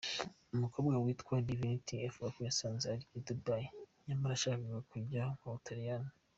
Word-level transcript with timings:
Umukobwa 0.55 0.93
witwa 1.03 1.35
Divinity 1.49 1.95
avuga 2.09 2.27
ko 2.35 2.39
yisanze 2.45 2.85
ari 2.93 3.05
i 3.17 3.19
Dubai 3.27 3.65
nyamara 4.05 4.33
yashakaga 4.35 4.79
kujya 4.91 5.21
mu 5.41 5.49
Butaliyani. 5.55 6.11